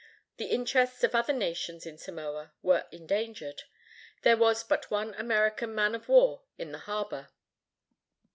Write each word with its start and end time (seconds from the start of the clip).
The 0.37 0.45
interests 0.47 1.03
of 1.03 1.13
other 1.13 1.31
nations 1.31 1.85
in 1.85 1.99
Samoa 1.99 2.53
were 2.63 2.87
endangered. 2.91 3.61
There 4.23 4.35
was 4.35 4.63
but 4.63 4.89
one 4.89 5.13
American 5.13 5.75
man 5.75 5.93
of 5.93 6.09
war 6.09 6.41
in 6.57 6.71
the 6.71 6.79
harbor. 6.89 7.29